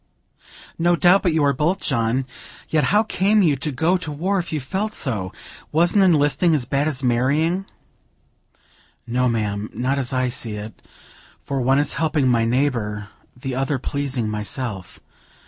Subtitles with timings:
[0.79, 2.25] "No doubt but you are both, John;
[2.69, 5.31] yet how came you to go to war, if you felt so?
[5.71, 7.67] Wasn't enlisting as bad as marrying?"
[9.05, 10.81] "No, ma'am, not as I see it,
[11.43, 13.09] for one is helping my neighbor,
[13.39, 14.99] the other pleasing myself.